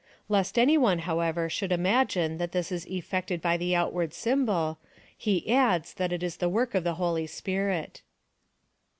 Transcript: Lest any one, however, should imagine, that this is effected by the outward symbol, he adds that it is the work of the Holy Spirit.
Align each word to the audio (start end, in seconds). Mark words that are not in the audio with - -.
Lest 0.27 0.57
any 0.57 0.79
one, 0.79 0.97
however, 1.05 1.47
should 1.47 1.71
imagine, 1.71 2.39
that 2.39 2.53
this 2.53 2.71
is 2.71 2.87
effected 2.87 3.39
by 3.39 3.55
the 3.55 3.75
outward 3.75 4.15
symbol, 4.15 4.79
he 5.15 5.47
adds 5.53 5.93
that 5.93 6.11
it 6.11 6.23
is 6.23 6.37
the 6.37 6.49
work 6.49 6.73
of 6.73 6.83
the 6.83 6.95
Holy 6.95 7.27
Spirit. 7.27 8.01